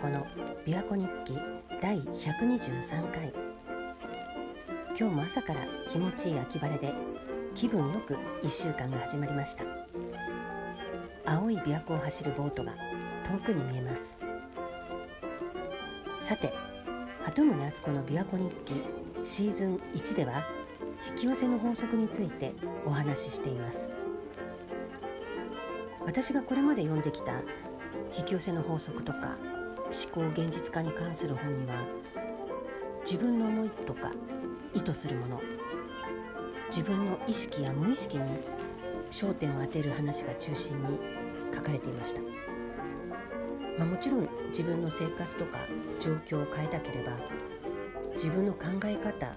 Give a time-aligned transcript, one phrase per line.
[0.00, 0.26] 子の
[0.64, 1.38] 琵琶湖日記
[1.82, 3.34] 第123回。
[4.98, 6.94] 今日も朝から気持ちいい秋晴れで
[7.54, 9.64] 気分よく1週間が始まりました。
[11.26, 12.72] 青い琵琶湖を走るボートが
[13.24, 14.22] 遠くに見えます。
[16.16, 16.50] さて
[17.20, 18.82] 鳩宗敦子の琵琶湖日記
[19.22, 20.46] シーズン1では
[21.10, 22.54] 引き寄せの法則について
[22.86, 23.94] お話ししています。
[26.06, 27.42] 私がこれまで読んできた
[28.16, 29.36] 引き寄せの法則とか
[29.90, 31.74] 思考現実化に関する本には
[33.04, 34.12] 自分の思いとか
[34.72, 35.40] 意図するもの
[36.70, 38.24] 自分の意識や無意識に
[39.10, 41.00] 焦点を当てる話が中心に
[41.52, 42.20] 書かれていました、
[43.78, 45.58] まあ、もちろん自分の生活とか
[45.98, 47.12] 状況を変えたければ
[48.14, 49.34] 自分の考え方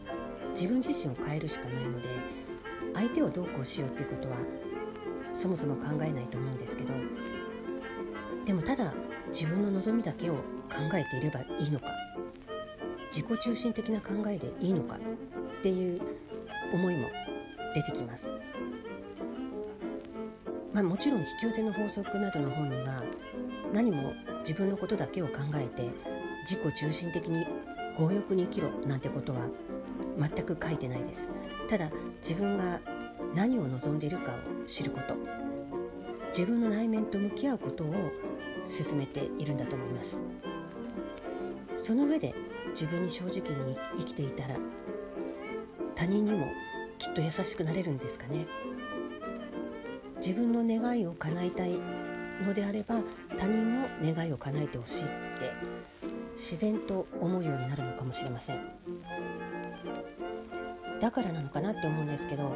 [0.54, 2.10] 自分自身を変えるしかないので
[2.94, 4.38] 相手をどうこうしようっていうことは
[5.32, 6.94] そもそも考えないと思うんですけど
[8.46, 8.94] でもただ
[9.34, 10.42] 自分の望みだけを考
[10.94, 11.88] えていればいいのか
[13.12, 16.02] 自己中心的な考えでいいのかっていう
[16.72, 17.10] 思いも
[17.74, 18.36] 出てきます。
[20.72, 23.04] まあ、もちろん引き寄せの法則などの本には
[23.72, 25.90] 何も自分のことだけを考えて
[26.50, 27.46] 自己中心的に
[27.98, 29.48] 強欲に生きろなんてことは
[30.18, 31.32] 全く書いてないです
[31.68, 31.92] ただ
[32.28, 32.80] 自分が
[33.36, 35.16] 何を望んでいるかを知ること
[36.30, 37.94] 自分の内面と向き合うことを
[38.66, 40.22] 進めているんだと思います。
[41.76, 42.34] その上で
[42.70, 44.56] 自分に正直に生きていたら
[45.96, 46.48] 他人にも
[46.98, 48.46] きっと優しくなれるんですかね。
[50.18, 51.80] 自分の願いを叶えたい
[52.46, 52.96] のであれば
[53.38, 55.14] 他人も願いを叶えてほしいって
[56.36, 58.62] 自然と思うようになるのかもしれません。
[61.02, 62.56] だからなのかなって思うんですけど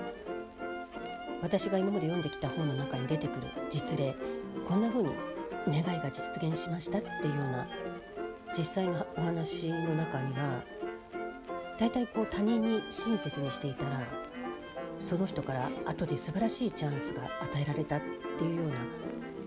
[1.41, 4.15] 私が今まで読んできた本の中に出てくる実例
[4.65, 5.09] こんな風に
[5.69, 7.67] 願いが実現しましたっていうような
[8.57, 10.63] 実際のお話の中には
[11.77, 13.99] 大体こう他人に親切にしていたら
[14.99, 18.01] その人から後で素晴らしいチャンスが与えられたっ
[18.37, 18.75] ていうような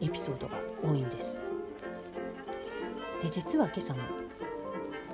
[0.00, 1.42] エピソードが多いんです。
[3.20, 4.00] で実は今朝も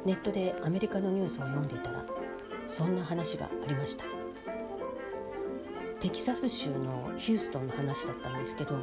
[0.05, 2.05] ネットでアメリカのニュースを読んでいたら
[2.69, 4.05] そんな話がありました。
[5.99, 8.79] テキサス州のヒューストンの話だったんですけど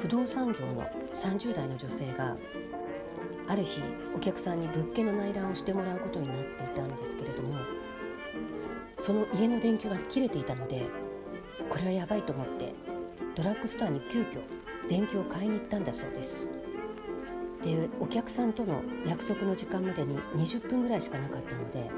[0.00, 2.36] 不動産業の30代の女性が
[3.46, 3.82] ある日
[4.16, 7.54] お客さんに物件の内覧をしてもらうことになっていたんですけれども
[8.96, 10.86] その家の電球が切れていたので
[11.68, 12.74] これはやばいと思って
[13.34, 14.40] ドラッグストアに急遽
[14.88, 16.50] 電球を買いに行ったんだそうです。
[17.62, 21.90] でお客さんとの約束の時間までに20分ぐらいしかなかったので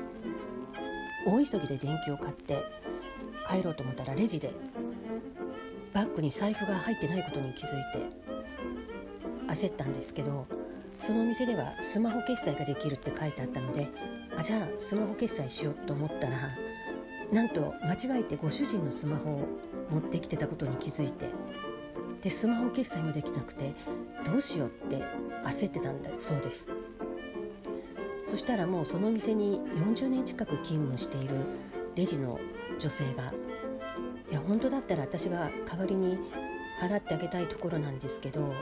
[1.25, 2.65] 大急ぎで電球を買って
[3.49, 4.53] 帰ろうと思ったらレジで
[5.93, 8.07] バッグに財布が入ってないことに気づいて
[9.49, 10.47] 焦ったんですけど
[10.99, 13.89] そのお店ではスマホ決済ができるって書いてあったので
[14.37, 16.39] あじゃあスマホ決済しようと思ったら
[17.33, 19.49] なんと間違えてご主人のスマホを
[19.91, 21.29] 持ってきてたことに気づいて
[22.21, 23.75] でスマホ決済もできなくて
[24.25, 25.05] どうしようって
[25.45, 26.71] 焦ってたんだそうです。
[28.23, 31.37] そしたらもうそのお店に40年近く勤務している
[31.97, 32.39] レジの
[32.79, 33.35] 女性が
[34.33, 36.19] 「いや本当だったら私が代わりに
[36.81, 38.55] 払ってあげたいところなんですけど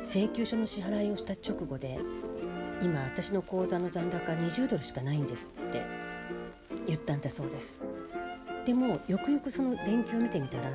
[0.00, 1.98] 請求書の支払いをした直後で
[2.80, 5.84] 今私の口座の残高20ドルしかないんですって
[6.86, 7.82] 言ったんだそうです。
[8.64, 10.70] でもよくよくその電気を見てみたら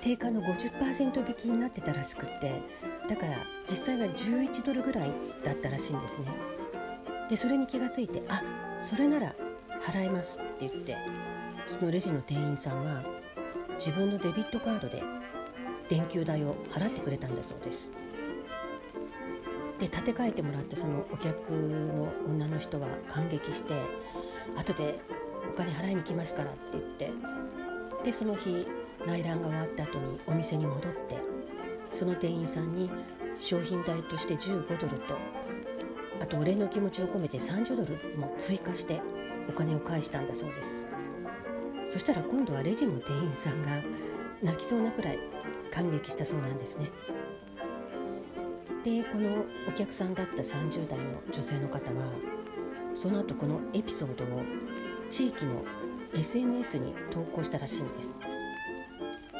[0.00, 2.62] 定価の50%引きになってたらしくって
[3.08, 5.12] だから実際は11ドルぐらい
[5.42, 6.28] だったらしいんですね。
[7.28, 8.40] でそれに気がついてあ
[8.78, 9.34] それなら
[9.82, 10.96] 払いますって言って
[11.66, 13.02] そのレジの店員さんは
[13.74, 15.02] 自分のデビットカードで
[15.88, 17.92] 電球代を払ってくれたんだそうです。
[19.78, 23.74] で立て替えてもらってそのお客の女の人は感激して
[24.56, 25.00] 後で
[25.50, 27.12] お金払いに来ますからって言って
[28.04, 28.66] でその日
[29.04, 31.18] 内覧が終わった後にお店に戻って
[31.92, 32.90] その店員さんに
[33.36, 35.18] 商品代として15ドルと
[36.20, 39.00] あとお礼の気持ちを込めて30ドルも追加して
[39.48, 40.86] お金を返したんだそうです。
[41.86, 43.82] そしたら今度はレジの店員さんが
[44.42, 45.18] 泣きそうなくらい
[45.70, 46.90] 感激したそうなんですね。
[48.82, 52.02] でこのお客さんだった30代の女性の方は
[52.94, 54.42] その後このエピソードを
[55.08, 55.64] 地域の
[56.14, 58.20] SNS に投稿したらしいんです。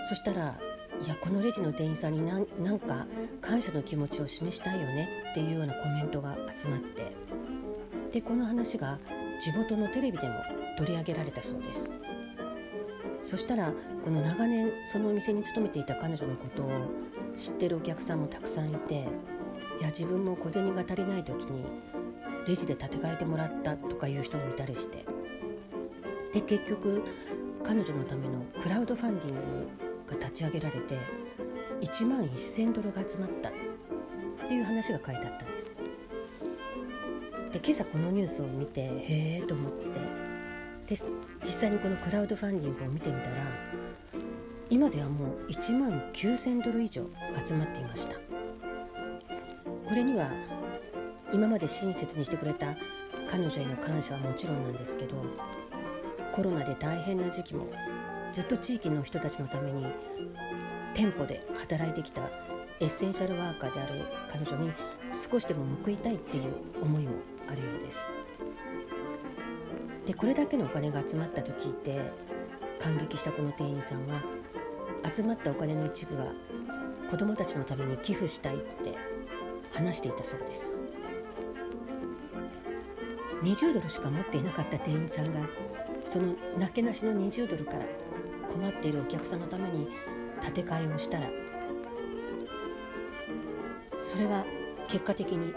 [0.08, 0.58] そしたら
[1.04, 3.06] いやこのレジの店員さんになんなんか
[3.40, 7.12] 感謝の気持ちを示したいよねっていうようなコメントが集まって
[8.12, 8.98] でこの話が
[9.40, 10.34] 地元のテレビでも
[10.78, 11.94] 取り上げられたそうです。
[13.24, 13.72] そしたら
[14.04, 16.68] この長年そのお店に勤めていた彼女のことを
[17.34, 18.94] 知ってるお客さんもたくさんいて
[19.80, 21.64] いや自分も小銭が足りない時に
[22.46, 25.06] レジで立て替えてもらったとかいう人もいたりして
[26.34, 27.02] で結局
[27.62, 29.40] 彼女のためのクラウドファンディング
[30.06, 30.98] が立ち上げられて
[31.80, 33.52] 1万1,000ドルが集まったっ
[34.46, 35.78] ていう話が書いてあったんです。
[37.52, 40.00] で今朝このニュースを見てへえと思って
[40.86, 40.96] で
[41.44, 43.36] 実際にこのクラウドファンディングを見てみたら
[44.70, 47.04] 今ではもう1万9,000ドル以上
[47.46, 48.16] 集まっていました。
[49.86, 50.30] これには
[51.32, 52.74] 今まで親切にしてくれた
[53.28, 55.14] 彼女への感謝はもちろんなんですけど
[56.32, 57.66] コロナで大変な時期も
[58.32, 59.86] ずっと地域の人たちのために
[60.94, 62.22] 店舗で働いてきた
[62.80, 64.72] エッセンシャルワーカーである彼女に
[65.12, 67.12] 少しでも報いたいっていう思いも
[67.48, 68.10] あるようです。
[70.06, 72.00] でこれだけのお金が集まったと聞いて
[72.78, 74.22] 感激したこの店員さんは
[75.14, 76.32] 集まったお金の一部は
[77.10, 78.94] 子どもたちのために寄付したいって
[79.72, 80.80] 話していたそうです。
[83.44, 85.40] 20ドルしか持っていなかった店員さんが
[86.04, 87.84] そのなけなしの20ドルから
[88.50, 89.88] 困っているお客さんのために
[90.40, 91.28] 建て替えをしたら
[93.96, 94.44] それが
[94.88, 95.52] 結果的に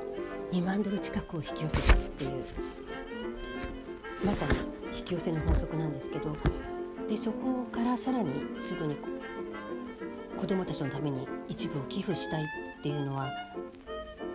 [0.51, 2.43] 2万ドル近くを引き寄せたっていう
[4.25, 4.53] まさに
[4.97, 6.35] 引き寄せの法則なんですけど
[7.07, 8.97] でそこからさらにすぐに
[10.37, 13.31] 子どもたちのために一部を寄付したいっていうのは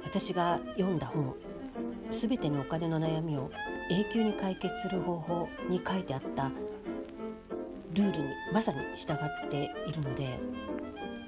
[0.04, 1.34] 私が読んだ本
[2.10, 3.50] 「すべてのお金の悩みを
[3.90, 6.50] 永久に解決する方法」に書いてあった
[7.94, 10.38] ルールにまさに従っているので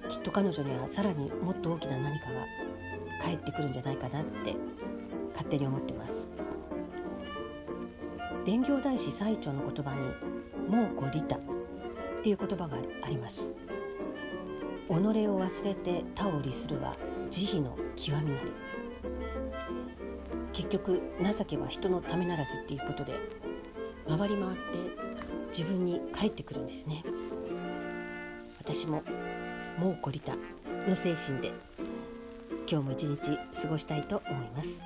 [0.08, 2.46] きっと彼女にはさらにもっと大きな何かが
[3.22, 4.54] 返ってくるんじゃないかなって
[5.32, 6.30] 勝手に思ってます。
[8.44, 10.12] 伝行大師最澄の言葉に
[10.68, 11.40] 「猛虎利他」っ
[12.22, 13.52] ていう言葉があります。
[14.86, 16.94] 己を忘れて他を利するは
[17.30, 18.52] 慈悲の極みなり。
[20.52, 23.18] 結局情けは人のためならずっていうことで
[24.06, 24.60] 回り回って
[25.48, 27.02] 自分に返ってくるんですね。
[28.58, 29.02] 私も
[29.78, 30.36] 猛虎利他
[30.86, 31.52] の精神で
[32.70, 34.84] 今日も一日過ごしたいと思います。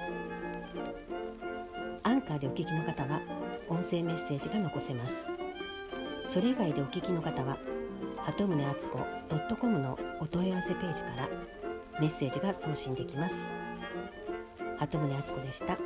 [2.05, 3.21] アンカーでお聞きの方は
[3.69, 5.33] 音声メッセージが残せます。
[6.25, 7.59] それ以外でお聞きの方は
[8.19, 8.99] 鳩宗敦子
[9.57, 11.29] .com のお問い合わせページから
[12.01, 13.55] メッセージが送信できます。
[14.79, 15.79] 鳩宗敦子でした。